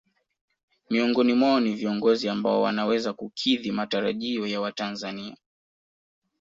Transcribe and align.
Miongoni 0.89 1.33
mwao 1.33 1.59
ni 1.59 1.73
viongozi 1.75 2.29
ambao 2.29 2.61
wanaweza 2.61 3.13
kukidhi 3.13 3.71
matarajio 3.71 4.47
ya 4.47 4.61
watanzania 4.61 5.37